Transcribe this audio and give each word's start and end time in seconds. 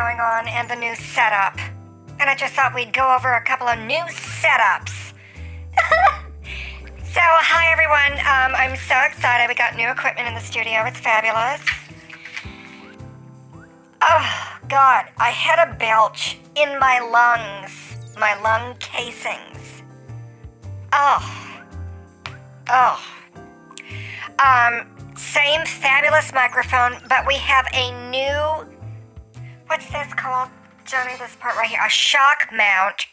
going 0.00 0.18
on 0.18 0.48
and 0.48 0.70
the 0.70 0.76
new 0.76 0.94
setup. 0.96 1.58
And 2.18 2.30
I 2.30 2.34
just 2.34 2.54
thought 2.54 2.74
we'd 2.74 2.92
go 2.92 3.14
over 3.14 3.34
a 3.34 3.44
couple 3.44 3.68
of 3.68 3.78
new 3.80 4.00
setups. 4.08 5.12
so, 7.04 7.20
hi 7.20 7.70
everyone. 7.70 8.12
Um, 8.20 8.56
I'm 8.56 8.76
so 8.76 8.96
excited. 9.04 9.46
We 9.46 9.54
got 9.54 9.76
new 9.76 9.90
equipment 9.90 10.26
in 10.26 10.34
the 10.34 10.40
studio. 10.40 10.84
It's 10.86 10.98
fabulous. 10.98 11.60
Oh, 14.00 14.58
God. 14.70 15.04
I 15.18 15.28
had 15.28 15.68
a 15.68 15.74
belch 15.74 16.38
in 16.56 16.78
my 16.78 17.00
lungs, 17.00 18.16
my 18.18 18.40
lung 18.40 18.76
casings. 18.78 19.82
Oh. 20.94 21.60
Oh. 22.70 23.04
Um, 24.38 24.86
same 25.14 25.66
fabulous 25.66 26.32
microphone, 26.32 26.96
but 27.06 27.26
we 27.26 27.34
have 27.34 27.66
a 27.74 27.92
new. 28.08 28.69
What's 29.70 29.88
this 29.92 30.12
called, 30.14 30.48
Johnny? 30.84 31.12
This 31.16 31.36
part 31.36 31.54
right 31.54 31.68
here. 31.68 31.78
A 31.86 31.88
shock 31.88 32.48
mount 32.52 33.06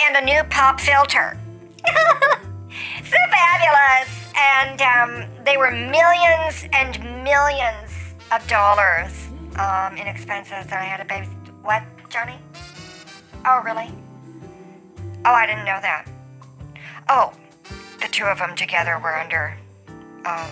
and 0.00 0.16
a 0.16 0.24
new 0.24 0.42
pop 0.44 0.80
filter. 0.80 1.36
so 3.04 3.16
fabulous! 3.30 4.08
And 4.34 4.80
um, 4.80 5.44
they 5.44 5.58
were 5.58 5.70
millions 5.70 6.64
and 6.72 7.22
millions 7.22 7.90
of 8.32 8.48
dollars 8.48 9.28
um, 9.56 9.98
in 9.98 10.06
expenses 10.06 10.64
that 10.68 10.80
I 10.80 10.84
had 10.84 10.96
to 10.96 11.04
pay. 11.04 11.24
What, 11.60 11.82
Johnny? 12.08 12.38
Oh, 13.44 13.60
really? 13.62 13.92
Oh, 15.26 15.34
I 15.34 15.44
didn't 15.44 15.66
know 15.66 15.80
that. 15.82 16.08
Oh, 17.10 17.34
the 18.00 18.08
two 18.10 18.24
of 18.24 18.38
them 18.38 18.56
together 18.56 18.98
were 18.98 19.14
under 19.14 19.54
um, 20.24 20.48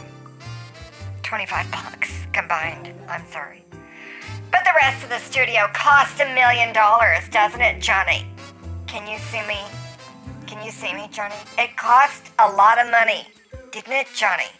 25 1.22 1.70
bucks 1.70 2.26
combined. 2.34 2.92
I'm 3.08 3.24
sorry. 3.30 3.64
But 4.50 4.64
the 4.64 4.72
rest 4.80 5.02
of 5.02 5.10
the 5.10 5.18
studio 5.18 5.68
cost 5.72 6.20
a 6.20 6.34
million 6.34 6.72
dollars, 6.72 7.28
doesn't 7.30 7.60
it, 7.60 7.80
Johnny? 7.80 8.26
Can 8.86 9.06
you 9.06 9.18
see 9.18 9.46
me? 9.46 9.58
Can 10.46 10.64
you 10.64 10.70
see 10.70 10.94
me, 10.94 11.08
Johnny? 11.10 11.34
It 11.58 11.76
cost 11.76 12.30
a 12.38 12.50
lot 12.50 12.78
of 12.78 12.90
money, 12.90 13.26
didn't 13.72 13.92
it, 13.92 14.06
Johnny? 14.14 14.50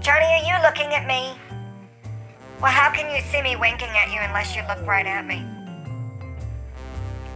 Johnny, 0.00 0.26
are 0.26 0.44
you 0.44 0.62
looking 0.62 0.92
at 0.92 1.06
me? 1.06 1.38
Well, 2.60 2.72
how 2.72 2.90
can 2.90 3.14
you 3.14 3.22
see 3.30 3.42
me 3.42 3.56
winking 3.56 3.88
at 3.88 4.12
you 4.12 4.20
unless 4.20 4.56
you 4.56 4.62
look 4.68 4.84
right 4.86 5.06
at 5.06 5.26
me? 5.26 5.44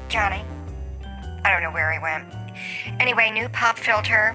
Johnny? 0.08 0.42
I 1.44 1.50
don't 1.50 1.62
know 1.62 1.70
where 1.70 1.92
he 1.92 1.98
went. 1.98 2.24
Anyway, 3.00 3.30
new 3.30 3.48
pop 3.50 3.78
filter. 3.78 4.34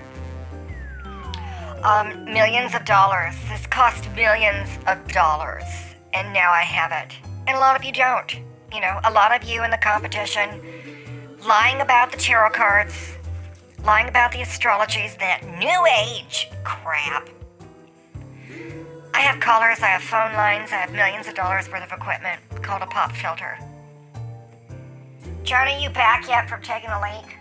Um, 1.83 2.25
millions 2.25 2.73
of 2.75 2.85
dollars. 2.85 3.35
This 3.49 3.67
cost 3.67 4.09
millions 4.15 4.69
of 4.87 5.05
dollars. 5.09 5.63
And 6.13 6.31
now 6.33 6.51
I 6.51 6.61
have 6.61 6.91
it. 6.91 7.13
And 7.47 7.57
a 7.57 7.59
lot 7.59 7.75
of 7.75 7.83
you 7.83 7.91
don't. 7.91 8.33
You 8.73 8.81
know, 8.81 8.99
a 9.03 9.11
lot 9.11 9.35
of 9.35 9.47
you 9.47 9.63
in 9.63 9.71
the 9.71 9.77
competition 9.77 10.61
lying 11.45 11.81
about 11.81 12.11
the 12.11 12.17
tarot 12.17 12.51
cards, 12.51 13.17
lying 13.83 14.07
about 14.07 14.31
the 14.31 14.39
astrologies, 14.39 15.17
that 15.19 15.43
new 15.59 15.85
age 15.85 16.49
crap. 16.63 17.29
I 19.13 19.19
have 19.19 19.39
callers, 19.39 19.79
I 19.81 19.87
have 19.87 20.01
phone 20.01 20.33
lines, 20.33 20.71
I 20.71 20.77
have 20.77 20.91
millions 20.91 21.27
of 21.27 21.35
dollars 21.35 21.69
worth 21.69 21.83
of 21.83 21.91
equipment 21.91 22.41
called 22.63 22.81
a 22.81 22.87
pop 22.87 23.11
filter. 23.11 23.59
Johnny, 25.43 25.83
you 25.83 25.89
back 25.89 26.27
yet 26.27 26.49
from 26.49 26.61
taking 26.61 26.89
a 26.89 27.01
leak? 27.01 27.37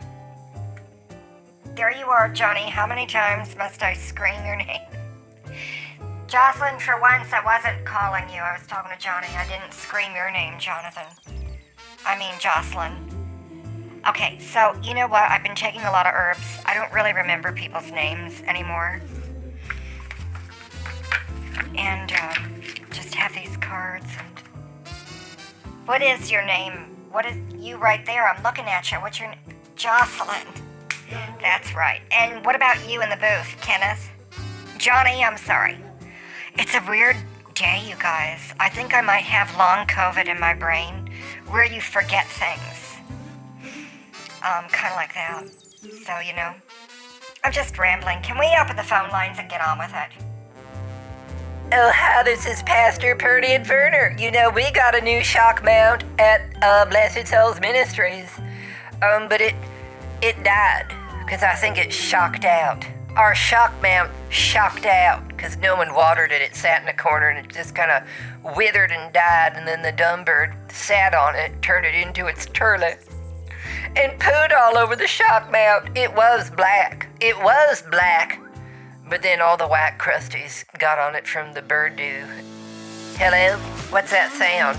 There 1.77 1.97
you 1.97 2.07
are, 2.07 2.29
Johnny. 2.29 2.69
How 2.69 2.87
many 2.87 3.07
times 3.07 3.57
must 3.57 3.83
I 3.83 3.95
scream 3.95 4.45
your 4.45 4.57
name? 4.57 4.81
Jocelyn, 6.33 6.79
for 6.79 6.99
once, 6.99 7.31
I 7.35 7.45
wasn't 7.45 7.85
calling 7.85 8.25
you. 8.31 8.41
I 8.41 8.57
was 8.57 8.67
talking 8.67 8.91
to 8.91 8.97
Johnny. 8.97 9.27
I 9.37 9.47
didn't 9.47 9.75
scream 9.75 10.15
your 10.15 10.31
name, 10.31 10.59
Jonathan. 10.59 11.05
I 12.07 12.19
mean, 12.19 12.33
Jocelyn. 12.41 12.97
Okay, 14.09 14.39
so 14.39 14.75
you 14.83 14.95
know 14.95 15.07
what? 15.07 15.31
I've 15.31 15.43
been 15.43 15.55
taking 15.55 15.83
a 15.83 15.91
lot 15.91 16.07
of 16.07 16.15
herbs. 16.15 16.41
I 16.65 16.73
don't 16.73 16.91
really 16.91 17.13
remember 17.13 17.53
people's 17.53 17.91
names 17.91 18.41
anymore. 18.47 19.03
And 21.77 22.11
um, 22.13 22.63
just 22.93 23.15
have 23.15 23.35
these 23.35 23.55
cards. 23.59 24.07
And 24.19 24.97
what 25.85 26.01
is 26.01 26.31
your 26.31 26.47
name? 26.47 26.97
What 27.11 27.27
is 27.27 27.37
you 27.55 27.77
right 27.77 28.07
there? 28.07 28.27
I'm 28.27 28.43
looking 28.43 28.65
at 28.65 28.91
you. 28.91 28.97
What's 29.03 29.21
your 29.21 29.29
name? 29.29 29.39
Jocelyn. 29.77 30.47
That's 31.43 31.75
right. 31.75 32.01
And 32.11 32.43
what 32.43 32.57
about 32.57 32.89
you 32.89 33.03
in 33.03 33.11
the 33.11 33.17
booth, 33.17 33.55
Kenneth? 33.61 34.09
Johnny, 34.79 35.23
I'm 35.23 35.37
sorry. 35.37 35.77
It's 36.59 36.75
a 36.75 36.85
weird 36.87 37.17
day, 37.55 37.83
you 37.89 37.97
guys. 37.97 38.53
I 38.61 38.69
think 38.69 38.93
I 38.93 39.01
might 39.01 39.25
have 39.25 39.57
long 39.57 39.87
COVID 39.87 40.29
in 40.29 40.39
my 40.39 40.53
brain 40.53 41.09
where 41.49 41.65
you 41.65 41.81
forget 41.81 42.27
things. 42.27 42.99
Um, 44.45 44.69
kind 44.69 44.93
of 44.93 44.97
like 44.97 45.15
that. 45.15 45.45
So, 46.05 46.19
you 46.19 46.35
know, 46.35 46.53
I'm 47.43 47.53
just 47.53 47.79
rambling. 47.79 48.21
Can 48.21 48.39
we 48.39 48.55
open 48.61 48.77
the 48.77 48.83
phone 48.83 49.09
lines 49.11 49.39
and 49.39 49.49
get 49.49 49.63
on 49.63 49.79
with 49.79 49.93
it? 49.95 50.25
Oh, 51.73 51.91
hi, 51.95 52.23
this 52.23 52.45
is 52.45 52.63
Pastor 52.65 53.17
Purdy 53.17 53.49
Inferner. 53.49 54.19
You 54.21 54.31
know, 54.31 54.51
we 54.51 54.71
got 54.73 54.95
a 54.95 55.01
new 55.01 55.25
shock 55.25 55.65
mount 55.65 56.05
at 56.19 56.43
uh, 56.61 56.85
Blessed 56.85 57.27
Souls 57.29 57.61
Ministries. 57.61 58.29
Um, 59.01 59.27
but 59.27 59.41
it 59.41 59.55
it 60.21 60.45
died 60.45 60.95
because 61.25 61.43
I 61.43 61.55
think 61.55 61.79
it 61.79 61.93
shocked 61.93 62.45
out. 62.45 62.85
Our 63.17 63.35
shock 63.35 63.73
mount 63.83 64.11
shocked 64.31 64.87
out 64.87 65.32
because 65.43 65.57
no 65.57 65.75
one 65.75 65.93
watered 65.93 66.31
it. 66.31 66.41
It 66.41 66.55
sat 66.55 66.83
in 66.83 66.89
a 66.89 66.93
corner 66.93 67.29
and 67.29 67.45
it 67.45 67.53
just 67.53 67.75
kind 67.75 67.91
of 67.91 68.57
withered 68.57 68.93
and 68.93 69.13
died. 69.13 69.55
And 69.57 69.67
then 69.67 69.83
the 69.83 69.91
dumb 69.91 70.25
bird 70.25 70.55
sat 70.69 71.15
on 71.15 71.35
it, 71.35 71.61
turned 71.61 71.85
it 71.85 71.97
into 71.97 72.29
its 72.29 72.47
turlet, 72.47 72.99
and 73.97 74.21
pooed 74.21 74.53
all 74.57 74.79
over 74.79 74.95
the 74.95 75.09
shock 75.09 75.51
mount. 75.51 75.99
It 75.99 76.15
was 76.15 76.49
black. 76.51 77.09
It 77.21 77.37
was 77.43 77.83
black. 77.91 78.41
But 79.09 79.23
then 79.23 79.41
all 79.41 79.57
the 79.57 79.67
white 79.67 79.97
crusties 79.99 80.65
got 80.79 81.01
on 81.01 81.17
it 81.17 81.27
from 81.27 81.53
the 81.55 81.63
bird 81.63 81.97
dew. 81.97 82.25
Hello? 83.17 83.59
What's 83.91 84.13
that 84.13 84.31
sound? 84.31 84.79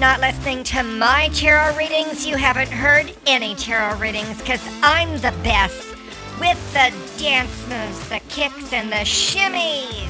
Not 0.00 0.20
listening 0.20 0.64
to 0.64 0.82
my 0.82 1.28
tarot 1.32 1.76
readings, 1.76 2.26
you 2.26 2.36
haven't 2.36 2.70
heard 2.70 3.14
any 3.24 3.54
tarot 3.54 3.98
readings 3.98 4.36
because 4.40 4.68
I'm 4.82 5.12
the 5.20 5.32
best 5.44 5.93
with 6.40 6.72
the 6.72 6.92
dance 7.18 7.68
moves, 7.68 8.08
the 8.08 8.20
kicks, 8.28 8.72
and 8.72 8.90
the 8.90 9.04
shimmies. 9.04 10.08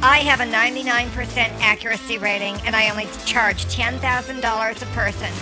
I 0.00 0.18
have 0.18 0.40
a 0.40 0.44
99% 0.44 1.36
accuracy 1.60 2.18
rating 2.18 2.54
and 2.64 2.76
I 2.76 2.88
only 2.88 3.08
charge 3.26 3.66
$10,000 3.66 4.82
a 4.82 4.86
person. 4.94 5.32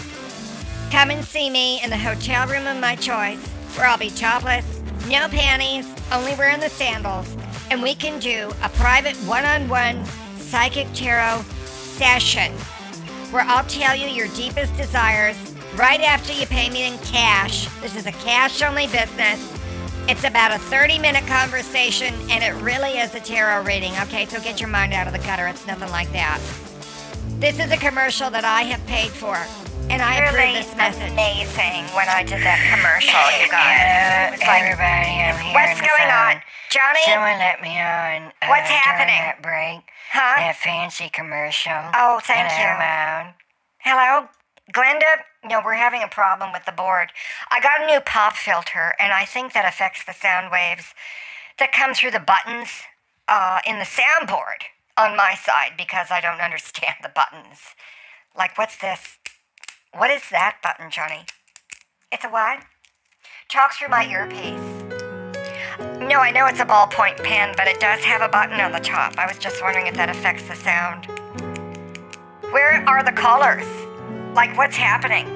Come 0.91 1.11
and 1.11 1.25
see 1.25 1.51
me 1.51 1.83
in 1.85 1.91
the 1.91 1.99
hotel 1.99 2.47
room 2.49 2.67
of 2.67 2.81
my 2.81 2.97
choice 2.97 3.45
where 3.77 3.87
I'll 3.87 3.99
be 3.99 4.09
topless, 4.11 4.81
no 5.09 5.29
panties, 5.29 5.87
only 6.11 6.35
wearing 6.37 6.61
the 6.61 6.71
sandals, 6.71 7.37
and 7.71 7.83
we 7.83 7.95
can 7.95 8.19
do 8.19 8.51
a 8.63 8.69
private 8.71 9.17
one 9.27 9.45
on 9.45 9.69
one 9.69 10.05
psychic 10.39 10.87
tarot 10.95 11.43
session 11.65 12.53
where 13.31 13.45
I'll 13.47 13.65
tell 13.65 13.95
you 13.95 14.07
your 14.07 14.29
deepest 14.29 14.75
desires 14.77 15.37
right 15.75 16.01
after 16.01 16.33
you 16.33 16.47
pay 16.47 16.71
me 16.71 16.87
in 16.87 16.99
cash. 16.99 17.69
This 17.81 17.97
is 17.97 18.07
a 18.07 18.13
cash 18.13 18.63
only 18.63 18.87
business. 18.87 19.53
It's 20.09 20.25
about 20.25 20.53
a 20.53 20.59
30 20.59 20.99
minute 21.01 21.27
conversation 21.27 22.15
and 22.31 22.43
it 22.45 22.55
really 22.63 22.99
is 22.99 23.15
a 23.15 23.21
tarot 23.21 23.65
reading, 23.65 23.93
okay? 24.03 24.25
So 24.27 24.41
get 24.41 24.61
your 24.61 24.69
mind 24.69 24.93
out 24.95 25.07
of 25.07 25.13
the 25.13 25.19
gutter. 25.19 25.47
It's 25.49 25.67
nothing 25.67 25.91
like 25.91 26.11
that. 26.13 26.41
This 27.41 27.59
is 27.59 27.71
a 27.73 27.77
commercial 27.77 28.31
that 28.31 28.45
I 28.45 28.63
have 28.63 28.85
paid 28.87 29.11
for. 29.11 29.37
And 29.91 30.03
I 30.03 30.19
approve 30.19 30.41
Really 30.41 30.55
this 30.67 30.75
message. 30.77 31.13
amazing 31.13 31.87
when 31.95 32.09
I 32.11 32.23
did 32.27 32.43
that 32.43 32.59
commercial, 32.75 33.23
you 33.39 33.47
guys. 33.47 34.35
It 34.35 34.39
was 34.39 34.43
like, 34.43 34.67
Everybody, 34.67 35.15
I'm 35.23 35.39
here. 35.39 35.55
What's 35.55 35.79
going 35.79 36.11
on? 36.11 36.43
Johnny? 36.75 37.07
Someone 37.07 37.39
let 37.39 37.63
me 37.63 37.71
on. 37.79 38.35
Uh, 38.43 38.51
What's 38.51 38.67
happening? 38.67 39.15
That 39.23 39.39
break. 39.43 39.87
Huh? 40.11 40.43
That 40.43 40.57
fancy 40.59 41.07
commercial. 41.11 41.79
Oh, 41.95 42.19
thank 42.23 42.51
and 42.51 42.59
you. 42.59 42.67
I'm 42.67 42.83
on. 42.83 43.35
Hello? 43.79 44.27
Glenda? 44.75 45.07
No, 45.47 45.61
we're 45.65 45.75
having 45.75 46.03
a 46.03 46.09
problem 46.09 46.53
with 46.53 46.65
the 46.65 46.73
board. 46.73 47.13
I 47.51 47.61
got 47.61 47.83
a 47.83 47.87
new 47.87 48.01
pop 48.01 48.35
filter, 48.35 48.95
and 48.99 49.13
I 49.13 49.25
think 49.25 49.53
that 49.53 49.65
affects 49.69 50.05
the 50.05 50.13
sound 50.13 50.51
waves 50.51 50.93
that 51.59 51.73
come 51.73 51.95
through 51.95 52.11
the 52.11 52.21
buttons 52.21 52.69
uh, 53.29 53.61
in 53.65 53.79
the 53.79 53.85
soundboard 53.85 54.67
on 54.97 55.17
my 55.17 55.35
side 55.35 55.73
because 55.79 56.09
I 56.11 56.21
don't 56.21 56.41
understand 56.41 56.97
the 57.03 57.13
buttons. 57.15 57.61
Like, 58.37 58.59
what's 58.59 58.77
this? 58.77 59.19
What 59.97 60.11
is 60.11 60.23
that 60.31 60.59
button, 60.63 60.91
Johnny? 60.91 61.27
It's 62.11 62.25
a 62.25 62.29
what? 62.29 62.65
Talk 63.49 63.75
through 63.75 63.89
my 63.89 64.05
earpiece. 64.07 64.61
No, 66.01 66.19
I 66.19 66.33
know 66.33 66.47
it's 66.47 66.61
a 66.61 66.65
ballpoint 66.65 67.23
pen, 67.23 67.55
but 67.57 67.69
it 67.69 67.79
does 67.79 68.01
have 68.01 68.21
a 68.21 68.29
button 68.29 68.61
on 68.61 68.73
the 68.73 68.81
top. 68.81 69.17
I 69.17 69.27
was 69.27 69.39
just 69.39 69.63
wondering 69.63 69.87
if 69.87 69.95
that 69.95 70.09
affects 70.09 70.43
the 70.49 70.57
sound. 70.57 71.07
Where 72.51 72.85
are 72.89 73.05
the 73.05 73.13
callers? 73.13 73.67
Like, 74.35 74.57
what's 74.57 74.77
happening? 74.77 75.36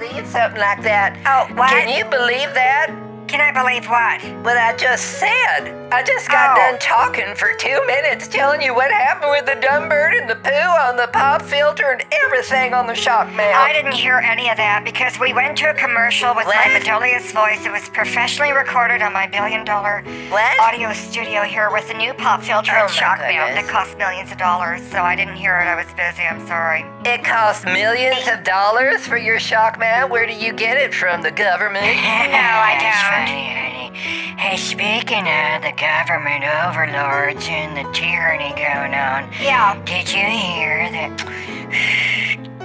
Believe 0.00 0.26
something 0.28 0.58
like 0.58 0.82
that. 0.84 1.12
Oh, 1.26 1.54
what? 1.56 1.68
Can 1.68 1.90
you 1.90 2.04
believe 2.04 2.54
that? 2.54 2.88
Can 3.28 3.42
I 3.42 3.52
believe 3.52 3.84
what? 3.84 4.22
What 4.42 4.56
I 4.56 4.74
just 4.74 5.20
said. 5.20 5.79
I 5.92 6.04
just 6.04 6.28
got 6.28 6.54
done 6.56 6.78
talking 6.78 7.34
for 7.34 7.52
two 7.58 7.84
minutes, 7.86 8.28
telling 8.28 8.62
you 8.62 8.72
what 8.74 8.92
happened 8.92 9.30
with 9.32 9.44
the 9.46 9.60
dumb 9.60 9.88
bird 9.88 10.14
and 10.14 10.30
the 10.30 10.36
poo 10.36 10.70
on 10.86 10.96
the 10.96 11.08
pop 11.12 11.42
filter 11.42 11.90
and 11.90 12.04
everything 12.12 12.74
on 12.74 12.86
the 12.86 12.94
shock 12.94 13.26
mount. 13.34 13.56
I 13.56 13.72
didn't 13.72 13.92
hear 13.98 14.18
any 14.18 14.48
of 14.50 14.56
that 14.56 14.84
because 14.84 15.18
we 15.18 15.32
went 15.34 15.58
to 15.58 15.70
a 15.70 15.74
commercial 15.74 16.34
with 16.34 16.46
my 16.46 16.54
What? 16.70 16.82
melodious 16.86 17.32
voice. 17.32 17.66
It 17.66 17.72
was 17.72 17.88
professionally 17.88 18.52
recorded 18.52 19.02
on 19.02 19.12
my 19.12 19.26
billion 19.26 19.64
dollar 19.64 20.02
What? 20.30 20.60
audio 20.60 20.92
studio 20.92 21.42
here 21.42 21.70
with 21.72 21.90
a 21.90 21.94
new 21.96 22.14
pop 22.14 22.42
filter 22.42 22.70
Oh, 22.72 22.86
and 22.86 22.90
my 22.90 22.94
shock 22.94 23.18
mount 23.18 23.58
that 23.58 23.66
cost 23.68 23.98
millions 23.98 24.30
of 24.30 24.38
dollars. 24.38 24.80
So 24.90 25.02
I 25.02 25.16
didn't 25.16 25.36
hear 25.36 25.58
it. 25.58 25.66
I 25.66 25.74
was 25.74 25.90
busy. 25.98 26.22
I'm 26.22 26.46
sorry. 26.46 26.86
It 27.04 27.24
cost 27.24 27.64
millions 27.64 28.28
of 28.28 28.44
dollars 28.44 29.06
for 29.06 29.18
your 29.18 29.40
shock 29.40 29.78
mount. 29.78 30.10
Where 30.10 30.26
do 30.26 30.34
you 30.34 30.52
get 30.52 30.76
it 30.78 30.94
from? 30.94 31.22
The 31.22 31.32
government? 31.32 31.82
No, 32.30 32.36
I 32.38 32.78
don't. 32.78 33.69
Hey, 34.00 34.56
speaking 34.56 35.28
of 35.28 35.60
the 35.60 35.72
government 35.76 36.42
overlords 36.64 37.44
and 37.48 37.76
the 37.76 37.84
tyranny 37.92 38.48
going 38.56 38.94
on, 38.94 39.28
Yeah. 39.38 39.76
did 39.84 40.08
you 40.10 40.24
hear 40.24 40.88
that 40.90 41.12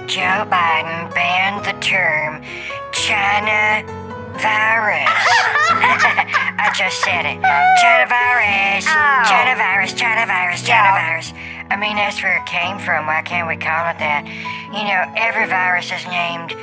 Joe 0.08 0.48
Biden 0.48 1.12
banned 1.14 1.64
the 1.66 1.74
term 1.84 2.42
China 2.92 3.84
virus? 4.40 5.12
I 6.56 6.72
just 6.74 7.00
said 7.04 7.26
it. 7.26 7.36
China 7.82 8.06
virus. 8.08 8.86
Oh. 8.88 9.24
China 9.28 9.56
virus. 9.56 9.92
China 9.92 10.24
virus. 10.26 10.62
China 10.62 10.88
Yeah. 10.88 11.06
virus. 11.06 11.34
I 11.70 11.76
mean, 11.76 11.96
that's 11.96 12.22
where 12.22 12.38
it 12.38 12.46
came 12.46 12.78
from. 12.78 13.06
Why 13.06 13.20
can't 13.20 13.46
we 13.46 13.56
call 13.56 13.90
it 13.90 13.98
that? 13.98 14.24
You 14.72 14.84
know, 14.88 15.04
every 15.20 15.46
virus 15.46 15.92
is 15.92 16.06
named 16.06 16.54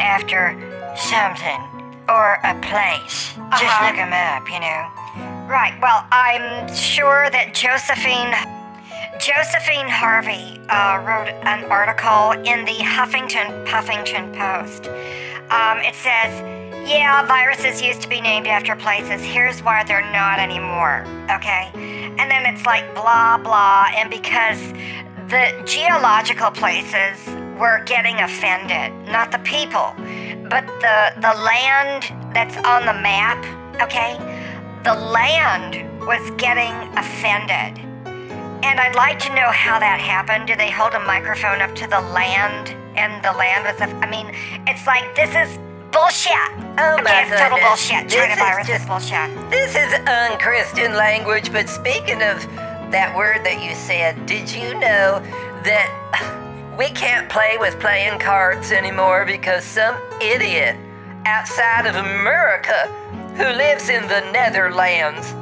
after 0.00 0.52
something 0.96 1.77
or 2.08 2.38
a 2.44 2.54
place. 2.60 3.34
Just 3.52 3.64
Uh-huh. 3.64 3.86
look 3.86 3.98
'em 3.98 4.12
up, 4.12 4.50
you 4.50 4.60
know. 4.60 4.86
Right. 5.46 5.74
Well, 5.80 6.04
I'm 6.12 6.72
sure 6.74 7.30
that 7.30 7.54
Josephine 7.54 8.34
Josephine 9.18 9.88
Harvey 9.88 10.60
uh, 10.68 11.00
wrote 11.04 11.28
an 11.44 11.64
article 11.72 12.32
in 12.32 12.64
the 12.64 12.78
Huffington 12.94 13.66
Puffington 13.66 14.32
Post. 14.32 14.86
Um, 15.50 15.78
it 15.78 15.94
says, 15.96 16.30
"Yeah, 16.88 17.22
viruses 17.24 17.82
used 17.82 18.00
to 18.02 18.08
be 18.08 18.20
named 18.20 18.46
after 18.46 18.76
places. 18.76 19.22
Here's 19.24 19.60
why 19.62 19.82
they're 19.84 20.08
not 20.12 20.38
anymore." 20.38 21.04
Okay, 21.30 21.70
and 21.74 22.30
then 22.30 22.46
it's 22.46 22.64
like 22.64 22.94
blah 22.94 23.38
blah, 23.38 23.86
and 23.96 24.08
because 24.08 24.60
the 25.28 25.44
geological 25.66 26.50
places 26.52 27.18
were 27.58 27.82
getting 27.84 28.18
offended, 28.20 28.92
not 29.10 29.30
the 29.32 29.38
people, 29.40 29.92
but 30.48 30.66
the 30.80 31.12
the 31.20 31.34
land 31.42 32.12
that's 32.34 32.56
on 32.58 32.86
the 32.86 32.94
map. 32.94 33.38
Okay, 33.82 34.16
the 34.84 34.94
land 34.94 35.84
was 36.06 36.30
getting 36.32 36.72
offended. 36.96 37.84
And 38.60 38.80
I'd 38.80 38.96
like 38.96 39.18
to 39.20 39.28
know 39.34 39.50
how 39.50 39.78
that 39.78 40.00
happened. 40.00 40.48
Did 40.48 40.58
they 40.58 40.70
hold 40.70 40.92
a 40.94 41.00
microphone 41.00 41.60
up 41.60 41.74
to 41.76 41.86
the 41.86 42.00
land 42.00 42.70
and 42.98 43.22
the 43.24 43.30
land 43.38 43.62
was, 43.64 43.80
I 43.80 44.10
mean, 44.10 44.34
it's 44.66 44.84
like 44.84 45.14
this 45.14 45.30
is 45.30 45.56
bullshit. 45.92 46.34
Oh, 46.76 46.94
okay, 46.98 47.02
my 47.04 47.22
it's 47.22 47.40
total 47.40 47.58
goodness. 47.58 47.68
bullshit. 47.68 48.08
This 48.08 48.14
China 48.18 48.60
is 48.60 48.66
just- 48.66 48.82
is 48.82 48.86
bullshit. 48.88 49.50
This 49.50 49.76
is 49.76 49.94
unchristian 50.08 50.94
language, 50.96 51.52
but 51.52 51.68
speaking 51.68 52.20
of 52.22 52.42
that 52.90 53.14
word 53.16 53.44
that 53.44 53.62
you 53.62 53.74
said, 53.76 54.26
did 54.26 54.50
you 54.50 54.74
know 54.74 55.22
that 55.62 55.88
we 56.78 56.88
can't 56.90 57.28
play 57.28 57.56
with 57.58 57.78
playing 57.80 58.20
cards 58.20 58.70
anymore 58.70 59.24
because 59.26 59.64
some 59.64 59.96
idiot 60.22 60.76
outside 61.26 61.86
of 61.86 61.96
America 61.96 62.86
who 63.36 63.42
lives 63.42 63.88
in 63.88 64.02
the 64.04 64.20
Netherlands, 64.30 65.34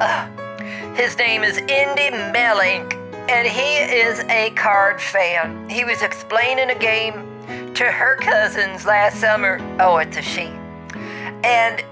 uh, 0.00 0.26
his 0.94 1.18
name 1.18 1.42
is 1.42 1.58
Indy 1.58 2.08
Mellink, 2.32 2.94
and 3.28 3.46
he 3.46 3.76
is 3.76 4.20
a 4.30 4.50
card 4.56 5.02
fan. 5.02 5.68
He 5.68 5.84
was 5.84 6.00
explaining 6.00 6.70
a 6.70 6.78
game 6.78 7.14
to 7.74 7.84
her 7.84 8.16
cousins 8.16 8.86
last 8.86 9.20
summer. 9.20 9.58
Oh, 9.80 9.98
it's 9.98 10.16
a 10.16 10.22
she. 10.22 10.50
And 11.44 11.84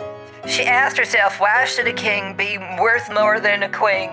she 0.48 0.64
asked 0.64 0.96
herself, 0.96 1.38
why 1.38 1.66
should 1.66 1.86
a 1.86 1.92
king 1.92 2.34
be 2.34 2.56
worth 2.80 3.12
more 3.12 3.38
than 3.38 3.64
a 3.64 3.68
queen? 3.68 4.10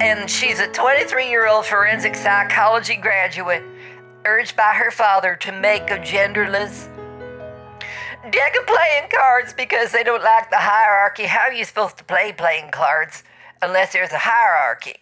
And 0.00 0.28
she's 0.28 0.58
a 0.58 0.66
23 0.66 1.28
year 1.28 1.46
old 1.46 1.64
forensic 1.64 2.16
psychology 2.16 2.96
graduate, 2.96 3.62
urged 4.24 4.56
by 4.56 4.74
her 4.74 4.90
father 4.90 5.36
to 5.36 5.52
make 5.52 5.90
a 5.90 5.98
genderless 5.98 6.88
deck 8.30 8.54
of 8.56 8.66
playing 8.66 9.08
cards 9.10 9.52
because 9.52 9.92
they 9.92 10.02
don't 10.02 10.22
like 10.22 10.50
the 10.50 10.56
hierarchy. 10.56 11.24
How 11.24 11.48
are 11.48 11.52
you 11.52 11.64
supposed 11.64 11.96
to 11.98 12.04
play 12.04 12.32
playing 12.32 12.70
cards 12.70 13.22
unless 13.62 13.92
there's 13.92 14.12
a 14.12 14.18
hierarchy? 14.18 14.96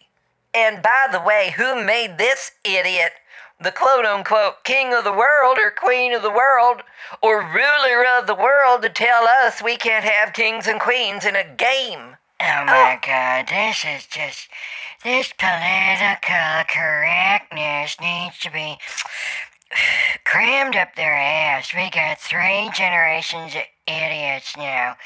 And 0.55 0.83
by 0.83 1.07
the 1.11 1.21
way, 1.21 1.55
who 1.57 1.85
made 1.85 2.19
this 2.19 2.53
idiot 2.65 3.13
the 3.61 3.73
quote 3.73 4.05
unquote 4.05 4.63
king 4.65 4.95
of 4.95 5.05
the 5.05 5.13
world 5.13 5.59
or 5.59 5.71
queen 5.71 6.13
of 6.13 6.23
the 6.23 6.31
world 6.31 6.83
or 7.21 7.41
ruler 7.41 8.05
of 8.07 8.27
the 8.27 8.35
world 8.35 8.83
to 8.83 8.89
tell 8.89 9.25
us 9.25 9.63
we 9.63 9.77
can't 9.77 10.05
have 10.05 10.33
kings 10.33 10.67
and 10.67 10.81
queens 10.81 11.25
in 11.25 11.35
a 11.35 11.45
game? 11.57 12.17
Oh 12.41 12.65
my 12.67 12.99
god, 13.05 13.49
this 13.49 13.85
is 13.85 14.07
just. 14.07 14.49
This 15.05 15.33
political 15.39 16.65
correctness 16.69 17.97
needs 18.01 18.37
to 18.41 18.51
be 18.51 18.79
crammed 20.25 20.75
up 20.75 20.97
their 20.97 21.15
ass. 21.15 21.73
We 21.73 21.89
got 21.91 22.19
three 22.19 22.69
generations 22.75 23.55
of 23.55 23.63
idiots 23.87 24.57
now. 24.57 24.97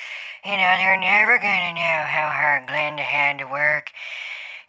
You 0.46 0.52
know, 0.52 0.75
they're 0.79 0.99
never 0.99 1.38
gonna 1.38 1.75
know 1.75 2.05
how 2.08 2.31
hard 2.32 2.69
Glenda 2.69 3.00
had 3.00 3.38
to 3.38 3.44
work 3.44 3.90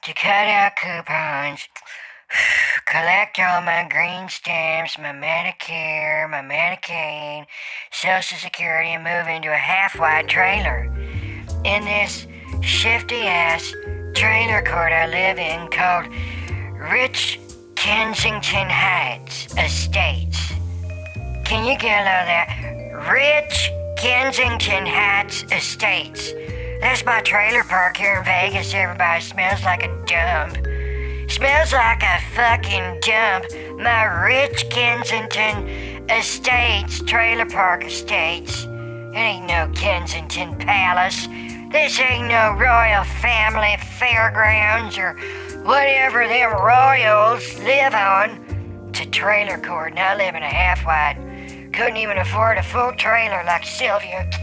to 0.04 0.13
cut 0.13 0.48
out 0.48 0.75
coupons, 0.75 1.69
collect 2.86 3.39
all 3.39 3.62
my 3.62 3.88
green 3.89 4.27
stamps, 4.27 4.98
my 4.98 5.13
Medicare, 5.13 6.30
my 6.30 6.42
Medicaid, 6.42 7.45
Social 7.92 8.38
Security, 8.38 8.89
and 8.89 9.04
move 9.06 9.27
into 9.27 9.51
a 9.51 9.56
half 9.56 9.98
wide 9.98 10.27
trailer 10.27 10.94
in 11.63 11.86
this 11.86 12.27
shifty 12.63 13.24
ass 13.24 13.74
trailer 14.15 14.62
court 14.62 14.94
I 14.94 15.06
live 15.07 15.38
in 15.38 15.68
called 15.68 16.06
Rich 16.80 17.39
Kensington 17.75 18.69
Heights 18.69 19.48
Estates. 19.57 20.54
Can 21.44 21.65
you 21.65 21.77
get 21.77 22.01
a 22.01 22.06
load 22.07 22.21
of 22.21 22.27
that? 22.31 23.12
Rich 23.12 23.69
Kensington 23.98 24.86
Heights 24.86 25.44
Estates. 25.51 26.31
That's 26.80 27.04
my 27.06 27.21
trailer 27.21 27.63
park 27.63 27.98
here 27.98 28.18
in 28.18 28.24
Vegas. 28.24 28.74
Everybody 28.74 29.21
smells 29.21 29.63
like 29.63 29.83
a 29.83 30.06
dump. 30.06 30.56
Smells 31.30 31.74
like 31.74 32.01
a 32.01 32.21
fucking 32.33 33.01
dump. 33.01 33.45
My 33.80 34.04
Rich 34.04 34.69
Kensington 34.69 36.09
Estates, 36.09 37.02
Trailer 37.02 37.45
Park 37.45 37.83
Estates. 37.83 38.64
It 38.64 39.18
ain't 39.18 39.47
no 39.47 39.69
Kensington 39.76 40.56
Palace. 40.57 41.28
This 41.73 41.99
ain't 41.99 42.27
no 42.27 42.51
royal 42.51 43.03
family 43.03 43.75
fairgrounds 43.97 44.95
or 44.95 45.15
whatever 45.63 46.27
them 46.27 46.51
royals 46.51 47.44
live 47.63 47.95
on. 47.95 48.85
It's 48.89 48.99
a 48.99 49.06
trailer 49.07 49.57
court 49.57 49.94
and 49.94 49.99
I 49.99 50.15
live 50.15 50.35
in 50.35 50.44
a 50.44 50.53
half 50.53 50.85
wide. 50.85 51.18
Couldn't 51.73 51.97
even 51.97 52.19
afford 52.19 52.59
a 52.59 52.63
full 52.63 52.92
trailer 52.94 53.44
like 53.45 53.65
Sylvia. 53.65 54.30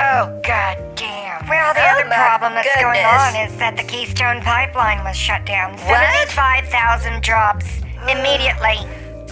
Oh, 0.00 0.40
god 0.44 0.78
damn. 0.96 1.46
Well, 1.46 1.74
the 1.74 1.80
Oh 1.80 2.00
other 2.00 2.08
problem 2.08 2.54
that's 2.54 2.74
going 2.80 3.04
on 3.04 3.36
is 3.36 3.56
that 3.58 3.76
the 3.76 3.84
Keystone 3.84 4.40
Pipeline 4.40 5.04
was 5.04 5.16
shut 5.16 5.46
down. 5.46 5.72
What? 5.72 6.02
75,000 6.32 7.22
jobs 7.22 7.64
immediately, 8.08 8.82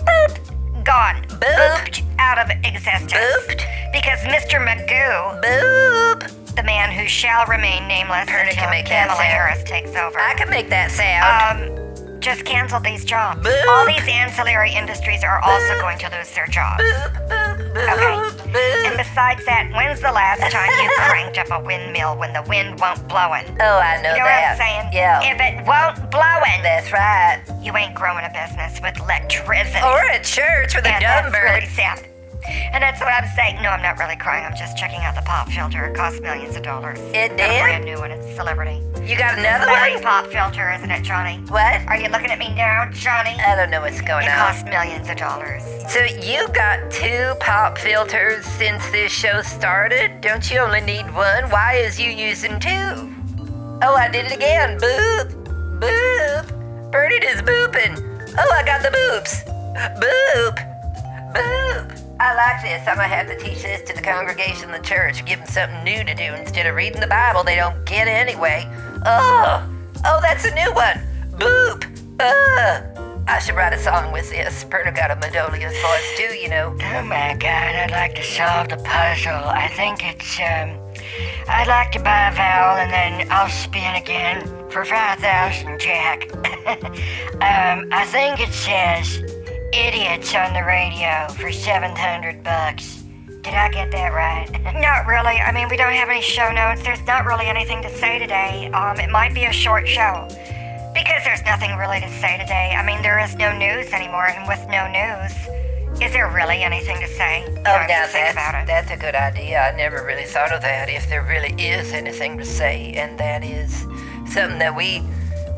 boop, 0.07 0.85
gone. 0.85 1.25
Boop. 1.41 1.57
Booped 1.57 2.03
out 2.19 2.39
of 2.39 2.51
existence. 2.65 3.13
Booped. 3.13 3.65
Because 3.93 4.21
Mr. 4.21 4.63
Magoo, 4.65 5.43
Boop. 5.43 6.40
The 6.57 6.63
man 6.63 6.91
who 6.93 7.07
shall 7.09 7.47
remain 7.47 7.87
nameless 7.89 8.29
Perna 8.29 8.49
until 8.49 8.55
can 8.65 8.71
make 8.71 8.89
that 8.89 9.09
Kamala 9.09 9.21
sound. 9.23 9.33
Harris 9.33 9.65
takes 9.65 9.95
over, 9.97 10.19
I 10.19 10.35
can 10.35 10.51
make 10.51 10.69
that 10.71 10.91
sound. 10.91 11.71
um, 11.75 12.21
just 12.21 12.45
canceled 12.45 12.85
these 12.85 13.05
jobs. 13.05 13.41
Boop. 13.47 13.67
All 13.69 13.87
these 13.87 14.07
ancillary 14.07 14.73
industries 14.75 15.25
are 15.25 15.41
also 15.41 15.81
going 15.81 15.97
to 15.99 16.11
lose 16.15 16.31
their 16.35 16.47
jobs. 16.49 16.83
boop, 16.83 17.29
boop, 17.29 17.73
boop, 17.73 17.93
Okay. 17.95 18.51
boop. 18.53 18.87
And 18.87 18.97
besides 18.99 19.43
that, 19.47 19.71
when's 19.73 20.01
the 20.01 20.13
last 20.13 20.41
time 20.53 20.69
you 20.85 20.91
cranked 20.99 21.39
up 21.39 21.51
a 21.51 21.65
windmill 21.65 22.19
when 22.19 22.35
the 22.35 22.43
wind 22.43 22.79
won't 22.79 23.09
blowin'? 23.09 23.47
Oh, 23.61 23.79
I 23.81 23.97
know 24.03 24.13
that. 24.13 24.17
You 24.17 24.21
know 24.21 24.25
that. 24.29 24.59
what 24.59 24.61
I'm 24.61 24.61
saying? 24.61 24.91
Yeah. 24.93 25.33
If 25.33 25.41
it 25.41 25.65
won't 25.67 26.11
blowin', 26.11 26.61
That's 26.63 26.93
right. 26.93 27.41
you 27.63 27.75
ain't 27.75 27.95
growing 27.95 28.25
a 28.27 28.33
business 28.37 28.79
with 28.83 29.01
electricity. 29.01 29.81
Or 29.81 30.05
a 30.13 30.21
church 30.23 30.75
with 30.77 30.85
a 30.85 31.01
dumb 31.01 31.33
really 31.33 31.61
bird. 31.65 31.69
sad. 31.73 32.05
And 32.49 32.83
that's 32.83 33.01
what 33.01 33.09
I'm 33.09 33.29
saying. 33.37 33.63
No, 33.63 33.69
I'm 33.71 33.83
not 33.83 33.99
really 33.99 34.17
crying. 34.17 34.45
I'm 34.45 34.57
just 34.57 34.77
checking 34.77 35.01
out 35.01 35.15
the 35.15 35.23
pop 35.23 35.49
filter. 35.49 35.85
It 35.87 35.97
costs 35.97 36.21
millions 36.21 36.57
of 36.57 36.63
dollars. 36.63 36.99
It 37.15 37.37
Got 37.37 37.51
a 37.51 37.53
did? 37.53 37.63
brand 37.63 37.85
new 37.85 37.99
one. 37.99 38.11
It's 38.11 38.35
celebrity. 38.37 38.81
You 39.05 39.17
got 39.17 39.39
another 39.39 39.67
one? 39.67 40.03
pop 40.03 40.27
filter, 40.27 40.71
isn't 40.73 40.91
it, 40.91 41.03
Johnny? 41.03 41.39
What? 41.49 41.81
Are 41.87 41.97
you 41.97 42.09
looking 42.09 42.31
at 42.31 42.39
me 42.39 42.55
now, 42.55 42.89
Johnny? 42.93 43.31
I 43.41 43.57
don't 43.57 43.71
know 43.71 43.81
what's 43.81 44.01
going 44.01 44.27
It 44.27 44.31
on. 44.31 44.35
It 44.35 44.39
costs 44.39 44.65
millions 44.65 45.09
of 45.09 45.17
dollars. 45.17 45.63
So 45.93 46.01
you 46.05 46.47
got 46.49 46.91
two 46.91 47.35
pop 47.41 47.77
filters 47.79 48.45
since 48.45 48.89
this 48.91 49.13
show 49.13 49.43
started? 49.43 50.21
Don't 50.21 50.49
you 50.51 50.61
only 50.61 50.81
need 50.81 51.07
one? 51.15 51.51
Why 51.51 51.75
is 51.77 51.99
you 52.01 52.11
using 52.11 52.59
two? 52.61 52.69
Oh, 53.83 53.95
I 53.97 54.09
did 54.11 54.27
it 54.27 54.33
again. 54.33 54.79
Boop. 54.79 55.81
Boop. 55.81 56.91
Bernard 56.93 57.25
is 57.25 57.41
booping. 57.43 58.35
Oh, 58.39 58.51
I 58.55 58.63
got 58.65 58.83
the 58.83 58.89
boops. 58.89 59.45
Boop. 59.99 61.35
Boop. 61.35 62.10
I 62.21 62.35
like 62.35 62.63
this. 62.63 62.87
I'm 62.87 62.97
gonna 62.97 63.09
have 63.09 63.29
to 63.29 63.37
teach 63.39 63.63
this 63.63 63.81
to 63.89 63.95
the 63.95 64.03
congregation 64.03 64.69
of 64.71 64.77
the 64.77 64.87
church. 64.87 65.25
Give 65.25 65.39
them 65.39 65.49
something 65.49 65.83
new 65.85 66.05
to 66.05 66.15
do 66.15 66.35
instead 66.35 66.67
of 66.67 66.75
reading 66.75 67.01
the 67.01 67.07
Bible 67.07 67.43
they 67.43 67.57
don't 67.57 67.83
get 67.87 68.09
anyway. 68.09 68.69
Oh, 69.07 69.67
oh, 70.05 70.19
that's 70.21 70.45
a 70.45 70.55
new 70.55 70.71
one. 70.75 71.01
Boop. 71.39 71.87
Uh. 72.21 73.01
I 73.27 73.39
should 73.39 73.55
write 73.55 73.73
a 73.73 73.79
song 73.79 74.13
with 74.13 74.29
this. 74.29 74.65
Perna 74.65 74.95
got 74.95 75.11
a 75.13 75.17
melodious 75.17 75.73
voice 75.81 76.17
too, 76.19 76.35
you 76.35 76.49
know. 76.49 76.77
Oh 76.83 77.03
my 77.05 77.37
god, 77.39 77.75
I'd 77.77 77.91
like 77.93 78.15
to 78.17 78.23
solve 78.25 78.69
the 78.69 78.77
puzzle. 78.77 79.33
I 79.33 79.69
think 79.69 80.05
it's, 80.05 80.39
um, 80.41 80.77
I'd 81.49 81.69
like 81.69 81.93
to 81.93 82.01
buy 82.01 82.29
a 82.29 82.35
vowel 82.35 82.77
and 82.77 82.93
then 82.93 83.29
I'll 83.31 83.49
spin 83.49 83.95
again 83.95 84.45
for 84.69 84.85
5,000 84.85 85.79
Jack. 85.79 86.29
um, 86.35 87.89
I 87.93 88.05
think 88.07 88.41
it 88.41 88.53
says 88.53 89.30
idiots 89.73 90.35
on 90.35 90.53
the 90.53 90.65
radio 90.65 91.29
for 91.39 91.53
700 91.53 92.43
bucks. 92.43 93.05
Did 93.43 93.55
I 93.55 93.71
get 93.71 93.91
that 93.93 94.13
right? 94.13 94.51
Not 94.81 95.07
really. 95.07 95.41
I 95.41 95.53
mean, 95.53 95.69
we 95.69 95.77
don't 95.77 95.93
have 95.93 96.09
any 96.09 96.21
show 96.21 96.51
notes. 96.53 96.83
There's 96.83 97.03
not 97.07 97.25
really 97.25 97.47
anything 97.47 97.81
to 97.83 97.97
say 97.97 98.19
today. 98.19 98.71
Um, 98.73 98.99
it 98.99 99.11
might 99.11 99.35
be 99.35 99.45
a 99.45 99.53
short 99.53 99.89
show. 99.89 100.29
Because 100.93 101.25
there's 101.25 101.43
nothing 101.45 101.77
really 101.77 102.01
to 102.01 102.09
say 102.21 102.37
today. 102.37 102.75
I 102.77 102.85
mean, 102.85 103.01
there 103.01 103.19
is 103.19 103.35
no 103.37 103.57
news 103.57 103.93
anymore, 103.93 104.27
and 104.27 104.47
with 104.47 104.61
no 104.69 104.91
news, 104.91 105.33
is 106.03 106.13
there 106.13 106.31
really 106.31 106.63
anything 106.63 107.01
to 107.01 107.09
say? 107.09 107.45
Oh, 107.49 107.63
now 107.63 107.87
that's, 107.87 108.33
about 108.33 108.63
it. 108.63 108.67
that's 108.67 108.91
a 108.91 108.97
good 108.97 109.15
idea. 109.15 109.61
I 109.61 109.77
never 109.77 110.05
really 110.05 110.25
thought 110.25 110.53
of 110.53 110.61
that. 110.63 110.91
If 110.91 111.09
there 111.09 111.23
really 111.23 111.55
is 111.63 111.93
anything 111.93 112.37
to 112.39 112.45
say, 112.45 112.93
and 112.93 113.19
that 113.19 113.45
is 113.45 113.87
something 114.33 114.59
that 114.59 114.75
we 114.75 115.03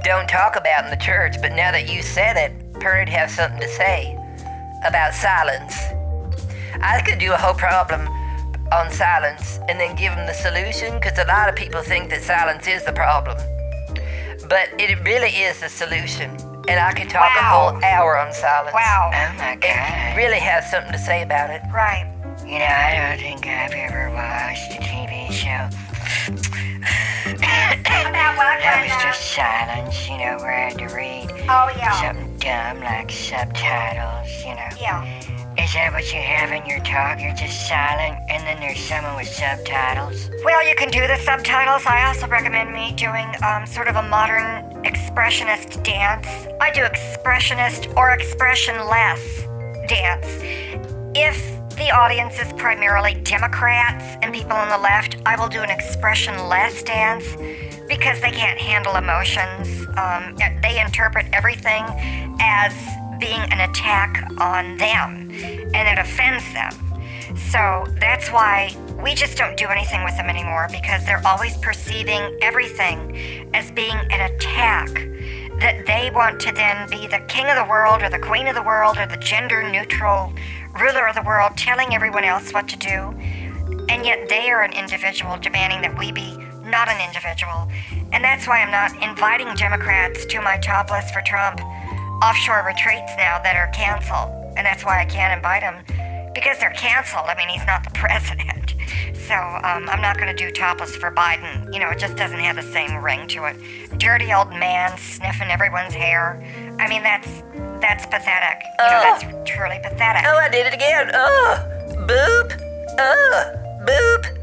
don't 0.04 0.28
talk 0.28 0.56
about 0.56 0.84
in 0.84 0.90
the 0.90 1.02
church, 1.02 1.36
but 1.40 1.52
now 1.52 1.72
that 1.72 1.88
you 1.88 2.02
said 2.02 2.36
it, 2.36 2.61
Pernod 2.82 3.08
have 3.10 3.30
something 3.30 3.60
to 3.60 3.68
say 3.68 4.18
about 4.84 5.14
silence. 5.14 5.76
I 6.82 7.00
could 7.06 7.20
do 7.20 7.32
a 7.32 7.36
whole 7.36 7.54
problem 7.54 8.08
on 8.72 8.90
silence 8.90 9.60
and 9.68 9.78
then 9.78 9.94
give 9.94 10.12
them 10.16 10.26
the 10.26 10.34
solution 10.34 10.94
because 10.98 11.16
a 11.18 11.24
lot 11.28 11.48
of 11.48 11.54
people 11.54 11.80
think 11.82 12.10
that 12.10 12.22
silence 12.22 12.66
is 12.66 12.82
the 12.84 12.92
problem. 12.92 13.36
But 14.48 14.68
it 14.80 14.98
really 15.04 15.28
is 15.30 15.60
the 15.60 15.68
solution. 15.68 16.30
And 16.68 16.80
I 16.80 16.92
could 16.92 17.08
talk 17.08 17.30
Wow. 17.36 17.38
a 17.38 17.70
whole 17.72 17.84
hour 17.84 18.18
on 18.18 18.32
silence. 18.32 18.74
Wow. 18.74 19.10
Oh 19.14 19.38
my 19.38 19.52
And 19.52 19.60
god. 19.62 20.16
really 20.16 20.40
have 20.40 20.64
something 20.64 20.90
to 20.92 20.98
say 20.98 21.22
about 21.22 21.50
it. 21.50 21.62
Right. 21.72 22.06
You 22.44 22.58
know, 22.58 22.64
I 22.66 23.14
don't 23.14 23.20
think 23.20 23.46
I've 23.46 23.70
ever 23.72 24.10
watched 24.10 24.72
a 24.72 24.82
TV 24.82 25.30
show. 25.30 25.68
About 27.32 28.36
what 28.36 28.58
That 28.60 28.82
was 28.84 28.92
uh, 28.92 29.02
just 29.06 29.32
silence, 29.32 30.08
you 30.08 30.18
know, 30.18 30.36
where 30.38 30.52
I 30.52 30.70
had 30.70 30.78
to 30.78 30.94
read 30.94 31.30
Oh, 31.48 31.70
yeah. 31.76 32.00
something 32.00 32.31
dumb 32.42 32.80
like 32.80 33.08
subtitles, 33.08 34.44
you 34.44 34.54
know. 34.56 34.68
Yeah. 34.80 35.06
Is 35.56 35.72
that 35.74 35.92
what 35.92 36.12
you 36.12 36.20
have 36.20 36.50
in 36.50 36.66
your 36.66 36.80
talk? 36.80 37.20
You're 37.20 37.34
just 37.34 37.68
silent, 37.68 38.18
and 38.28 38.44
then 38.44 38.58
there's 38.58 38.80
someone 38.80 39.14
with 39.14 39.28
subtitles? 39.28 40.28
Well, 40.44 40.66
you 40.68 40.74
can 40.74 40.90
do 40.90 41.06
the 41.06 41.16
subtitles. 41.18 41.86
I 41.86 42.06
also 42.08 42.26
recommend 42.26 42.72
me 42.72 42.94
doing 42.94 43.32
um, 43.44 43.64
sort 43.64 43.86
of 43.86 43.94
a 43.94 44.02
modern 44.02 44.82
expressionist 44.82 45.84
dance. 45.84 46.26
I 46.60 46.72
do 46.72 46.80
expressionist 46.80 47.96
or 47.96 48.10
expressionless 48.10 49.44
dance. 49.86 50.26
If 51.14 51.38
the 51.76 51.90
audience 51.90 52.40
is 52.40 52.52
primarily 52.54 53.14
Democrats 53.22 54.04
and 54.20 54.34
people 54.34 54.56
on 54.56 54.68
the 54.68 54.78
left, 54.78 55.16
I 55.26 55.36
will 55.36 55.48
do 55.48 55.62
an 55.62 55.70
expressionless 55.70 56.82
dance 56.82 57.26
because 57.98 58.22
they 58.22 58.30
can't 58.30 58.58
handle 58.58 58.96
emotions. 58.96 59.86
Um, 59.98 60.34
they 60.62 60.80
interpret 60.80 61.26
everything 61.30 61.84
as 62.40 62.72
being 63.20 63.42
an 63.52 63.68
attack 63.68 64.30
on 64.38 64.78
them, 64.78 65.30
and 65.74 65.86
it 65.86 65.98
offends 65.98 66.42
them. 66.54 66.72
So 67.36 67.84
that's 68.00 68.30
why 68.30 68.74
we 69.02 69.14
just 69.14 69.36
don't 69.36 69.58
do 69.58 69.66
anything 69.66 70.04
with 70.04 70.16
them 70.16 70.30
anymore 70.30 70.68
because 70.72 71.04
they're 71.04 71.24
always 71.26 71.58
perceiving 71.58 72.38
everything 72.40 73.50
as 73.52 73.70
being 73.70 73.98
an 74.10 74.32
attack. 74.32 74.88
That 75.60 75.84
they 75.86 76.10
want 76.14 76.40
to 76.40 76.52
then 76.52 76.88
be 76.88 77.06
the 77.06 77.20
king 77.28 77.46
of 77.46 77.56
the 77.56 77.70
world 77.70 78.02
or 78.02 78.08
the 78.08 78.18
queen 78.18 78.48
of 78.48 78.54
the 78.54 78.62
world 78.62 78.96
or 78.96 79.06
the 79.06 79.18
gender 79.18 79.70
neutral 79.70 80.32
ruler 80.80 81.06
of 81.06 81.14
the 81.14 81.22
world, 81.22 81.58
telling 81.58 81.94
everyone 81.94 82.24
else 82.24 82.52
what 82.54 82.68
to 82.68 82.76
do. 82.76 83.14
And 83.90 84.04
yet 84.04 84.30
they 84.30 84.50
are 84.50 84.62
an 84.62 84.72
individual 84.72 85.36
demanding 85.36 85.82
that 85.82 85.96
we 85.98 86.10
be 86.10 86.41
not 86.72 86.88
an 86.88 86.98
individual. 87.06 87.68
And 88.12 88.24
that's 88.24 88.48
why 88.48 88.60
I'm 88.60 88.70
not 88.72 88.90
inviting 89.02 89.54
Democrats 89.54 90.24
to 90.26 90.40
my 90.40 90.56
top 90.58 90.90
list 90.90 91.14
for 91.14 91.20
Trump 91.22 91.60
offshore 92.24 92.64
retreats 92.66 93.12
now 93.16 93.38
that 93.42 93.54
are 93.56 93.68
canceled. 93.68 94.30
And 94.56 94.66
that's 94.66 94.84
why 94.84 95.00
I 95.00 95.04
can't 95.04 95.32
invite 95.36 95.62
them 95.62 95.84
because 96.34 96.58
they're 96.58 96.72
canceled. 96.74 97.26
I 97.28 97.36
mean, 97.36 97.48
he's 97.48 97.64
not 97.66 97.84
the 97.84 97.90
president. 97.94 98.74
So 99.28 99.34
um, 99.34 99.88
I'm 99.88 100.00
not 100.02 100.16
going 100.18 100.34
to 100.34 100.36
do 100.36 100.50
topless 100.50 100.96
for 100.96 101.10
Biden. 101.12 101.72
You 101.72 101.78
know, 101.80 101.90
it 101.90 101.98
just 101.98 102.16
doesn't 102.16 102.40
have 102.40 102.56
the 102.56 102.62
same 102.72 103.02
ring 103.02 103.28
to 103.28 103.44
it. 103.44 103.56
Dirty 103.98 104.32
old 104.32 104.50
man 104.50 104.96
sniffing 104.98 105.48
everyone's 105.50 105.94
hair. 105.94 106.42
I 106.80 106.88
mean, 106.88 107.02
that's 107.02 107.28
that's 107.80 108.06
pathetic. 108.06 108.62
You 108.78 108.84
know, 108.90 109.00
Oh. 109.02 109.18
that's 109.18 109.50
truly 109.50 109.78
pathetic. 109.82 110.22
Oh, 110.26 110.36
I 110.36 110.48
did 110.48 110.66
it 110.66 110.74
again. 110.74 111.10
Oh, 111.14 111.58
boop. 112.06 112.60
Oh, 112.98 113.84
boop. 113.86 114.41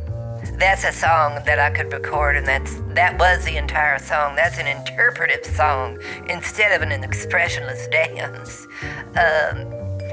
That's 0.60 0.84
a 0.84 0.92
song 0.92 1.40
that 1.46 1.58
I 1.58 1.70
could 1.70 1.94
record, 1.94 2.36
and 2.36 2.46
that's 2.46 2.82
that 2.90 3.18
was 3.18 3.46
the 3.46 3.56
entire 3.56 3.98
song. 3.98 4.36
That's 4.36 4.58
an 4.58 4.68
interpretive 4.68 5.46
song 5.46 5.98
instead 6.28 6.74
of 6.74 6.82
an 6.82 7.02
expressionless 7.02 7.88
dance. 7.92 8.68
Um, 9.16 9.64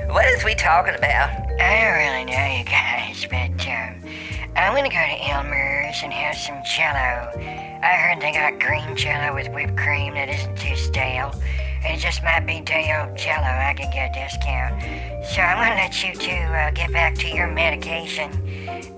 what 0.06 0.24
is 0.26 0.44
we 0.44 0.54
talking 0.54 0.94
about? 0.94 1.30
I 1.60 1.80
don't 1.82 1.98
really 1.98 2.24
know, 2.26 2.58
you 2.58 2.64
guys, 2.64 3.26
but 3.28 3.66
um, 3.66 4.08
I'm 4.54 4.76
gonna 4.76 4.88
go 4.88 4.94
to 4.94 5.28
Elmer's 5.28 6.00
and 6.04 6.12
have 6.12 6.36
some 6.36 6.62
jello. 6.64 7.32
I 7.82 7.96
heard 7.96 8.20
they 8.20 8.30
got 8.30 8.60
green 8.60 8.96
jello 8.96 9.34
with 9.34 9.48
whipped 9.48 9.76
cream 9.76 10.14
that 10.14 10.28
isn't 10.28 10.56
too 10.56 10.76
stale. 10.76 11.34
It 11.88 11.98
just 11.98 12.22
might 12.22 12.40
be 12.46 12.60
day 12.60 12.94
old 12.98 13.16
jello. 13.16 13.42
I 13.46 13.74
could 13.76 13.90
get 13.92 14.10
a 14.10 14.24
discount. 14.24 14.82
So 15.26 15.40
I'm 15.40 15.58
gonna 15.58 15.74
let 15.80 16.02
you 16.02 16.12
two 16.14 16.32
uh, 16.32 16.70
get 16.72 16.92
back 16.92 17.14
to 17.16 17.28
your 17.28 17.46
medication. 17.46 18.30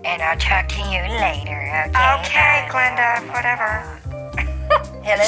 And 0.04 0.22
I'll 0.22 0.38
talk 0.38 0.68
to 0.68 0.80
you 0.80 1.02
later, 1.20 1.58
okay? 1.88 2.20
Okay. 2.20 2.66
Glenda, 2.70 3.20
whatever. 3.32 3.84
Hello? 5.04 5.24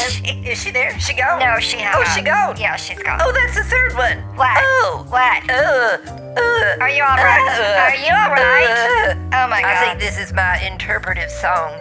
Is 0.50 0.61
she 0.62 0.71
there? 0.71 0.99
She 1.00 1.14
gone? 1.14 1.38
No, 1.38 1.59
she 1.61 1.79
hung 1.81 1.95
Oh, 1.97 2.02
up. 2.02 2.09
she 2.09 2.23
gone. 2.23 2.57
Yeah, 2.59 2.76
she's 2.76 2.99
gone. 3.02 3.19
Oh, 3.23 3.33
that's 3.33 3.55
the 3.57 3.64
third 3.64 3.95
one. 3.95 4.19
What? 4.37 4.50
Oh. 4.59 5.07
What? 5.09 5.49
Uh, 5.49 5.97
uh, 6.37 6.76
Are 6.81 6.90
you 6.90 7.02
all 7.02 7.17
right? 7.17 7.49
uh, 7.49 7.88
Are 7.88 7.97
you 7.97 8.12
all 8.12 8.31
right? 8.31 9.14
uh. 9.33 9.45
Oh 9.45 9.49
my 9.49 9.62
god. 9.62 9.71
I 9.71 9.85
think 9.87 10.00
this 10.00 10.19
is 10.19 10.33
my 10.33 10.61
interpretive 10.61 11.31
song 11.31 11.73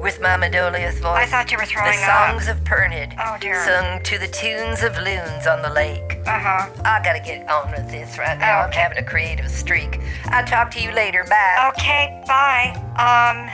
with 0.00 0.20
my 0.20 0.36
Medolius 0.36 0.98
voice. 0.98 1.18
I 1.18 1.26
thought 1.26 1.50
you 1.52 1.58
were 1.58 1.66
throwing 1.66 1.98
The 1.98 2.06
up. 2.06 2.30
songs 2.30 2.48
of 2.48 2.56
Pernod. 2.64 3.14
Oh, 3.18 3.36
dear. 3.40 3.62
Sung 3.64 4.02
to 4.02 4.18
the 4.18 4.28
tunes 4.28 4.82
of 4.82 4.96
loons 4.96 5.46
on 5.46 5.60
the 5.62 5.70
lake. 5.70 6.18
Uh 6.26 6.38
huh. 6.38 6.70
I 6.84 7.00
gotta 7.04 7.20
get 7.20 7.48
on 7.50 7.70
with 7.70 7.90
this 7.90 8.16
right 8.18 8.38
now. 8.38 8.60
I'm 8.60 8.72
having 8.72 8.98
a 8.98 9.02
creative 9.04 9.50
streak. 9.50 10.00
I'll 10.26 10.46
talk 10.46 10.70
to 10.72 10.80
you 10.82 10.92
later. 10.92 11.24
Bye. 11.28 11.70
Okay, 11.76 12.22
bye. 12.26 12.72
Um. 12.96 13.48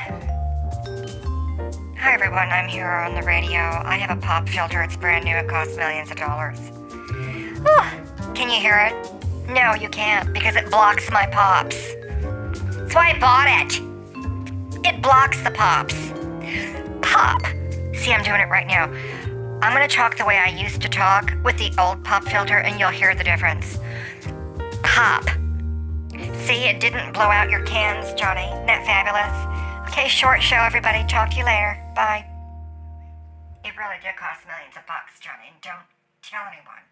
Hi 1.98 2.12
everyone, 2.14 2.48
I'm 2.50 2.68
here 2.68 2.86
on 2.86 3.14
the 3.14 3.22
radio. 3.22 3.58
I 3.58 3.96
have 3.96 4.16
a 4.16 4.20
pop 4.20 4.48
filter. 4.48 4.80
It's 4.82 4.96
brand 4.96 5.24
new. 5.24 5.34
It 5.34 5.48
costs 5.48 5.76
millions 5.76 6.10
of 6.10 6.16
dollars. 6.16 6.58
Whew. 6.60 8.34
Can 8.34 8.48
you 8.50 8.60
hear 8.60 8.78
it? 8.78 8.94
No, 9.48 9.74
you 9.74 9.88
can't 9.88 10.32
because 10.32 10.54
it 10.54 10.70
blocks 10.70 11.10
my 11.10 11.26
pops. 11.26 11.94
That's 11.94 12.94
why 12.94 13.12
I 13.14 13.18
bought 13.18 13.48
it. 13.48 13.80
It 14.86 15.02
blocks 15.02 15.42
the 15.42 15.50
pops. 15.50 15.94
Pop. 17.02 17.42
See, 17.94 18.12
I'm 18.12 18.22
doing 18.22 18.40
it 18.40 18.48
right 18.48 18.66
now. 18.66 18.84
I'm 19.62 19.72
gonna 19.72 19.88
talk 19.88 20.16
the 20.16 20.24
way 20.24 20.36
I 20.38 20.48
used 20.48 20.82
to 20.82 20.88
talk 20.88 21.32
with 21.42 21.56
the 21.58 21.72
old 21.78 22.04
pop 22.04 22.24
filter, 22.24 22.58
and 22.58 22.78
you'll 22.78 22.90
hear 22.90 23.14
the 23.14 23.24
difference. 23.24 23.78
Pop. 24.82 25.24
See, 26.44 26.64
it 26.64 26.80
didn't 26.80 27.12
blow 27.12 27.30
out 27.30 27.50
your 27.50 27.62
cans, 27.64 28.12
Johnny. 28.14 28.46
Isn't 28.46 28.66
that 28.66 28.84
fabulous? 28.86 29.32
Okay, 29.90 30.08
short 30.08 30.42
show, 30.42 30.56
everybody. 30.56 31.04
Talk 31.08 31.30
to 31.30 31.36
you 31.38 31.44
later. 31.44 31.78
Bye. 31.94 32.24
It 33.64 33.76
really 33.76 33.96
did 34.02 34.16
cost 34.16 34.46
millions 34.46 34.76
of 34.76 34.86
bucks, 34.86 35.18
Johnny. 35.20 35.52
Don't 35.62 35.86
tell 36.22 36.42
anyone. 36.46 36.84